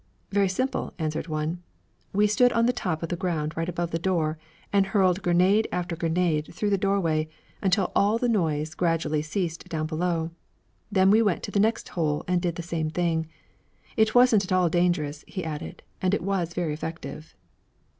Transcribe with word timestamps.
'Very 0.31 0.49
simple,' 0.49 0.93
answered 0.97 1.27
one. 1.27 1.61
'We 2.11 2.25
stood 2.25 2.51
on 2.53 2.65
the 2.65 2.73
top 2.73 3.03
of 3.03 3.09
the 3.09 3.15
ground 3.15 3.53
right 3.55 3.69
above 3.69 3.91
the 3.91 3.99
door 3.99 4.39
and 4.73 4.87
hurled 4.87 5.21
grenade 5.21 5.67
after 5.71 5.95
grenade 5.95 6.49
through 6.55 6.71
the 6.71 6.75
doorway 6.79 7.29
until 7.61 7.91
all 7.95 8.17
noise 8.23 8.73
gradually 8.73 9.21
ceased 9.21 9.69
down 9.69 9.85
below. 9.85 10.31
Then 10.91 11.11
we 11.11 11.21
went 11.21 11.43
to 11.43 11.51
the 11.51 11.59
next 11.59 11.89
hole 11.89 12.23
and 12.27 12.41
did 12.41 12.55
the 12.55 12.63
same 12.63 12.89
thing. 12.89 13.27
It 13.95 14.15
wasn't 14.15 14.43
at 14.43 14.51
all 14.51 14.69
dangerous,' 14.69 15.23
he 15.27 15.45
added, 15.45 15.83
'and 16.01 16.15
it 16.15 16.23
was 16.23 16.55
very 16.55 16.73
effective.' 16.73 17.35